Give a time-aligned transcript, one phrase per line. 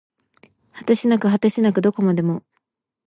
[0.73, 2.41] 果てしなく果てしなくどこまでも